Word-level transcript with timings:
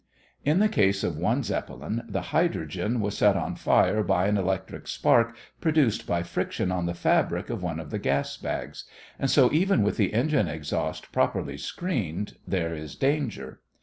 In 0.43 0.57
the 0.57 0.67
case 0.67 1.03
of 1.03 1.15
one 1.19 1.43
Zeppelin, 1.43 2.01
the 2.09 2.21
hydrogen 2.33 3.01
was 3.01 3.15
set 3.15 3.37
on 3.37 3.53
fire 3.55 4.01
by 4.01 4.25
an 4.25 4.35
electric 4.35 4.87
spark 4.87 5.37
produced 5.59 6.07
by 6.07 6.23
friction 6.23 6.71
on 6.71 6.87
the 6.87 6.95
fabric 6.95 7.51
of 7.51 7.61
one 7.61 7.79
of 7.79 7.91
the 7.91 7.99
gas 7.99 8.35
bags, 8.35 8.85
and 9.19 9.29
so 9.29 9.51
even 9.53 9.83
with 9.83 9.97
the 9.97 10.11
engine 10.15 10.47
exhausts 10.47 11.07
properly 11.09 11.59
screened 11.59 12.37
there 12.47 12.73
is 12.73 12.95
danger. 12.95 13.59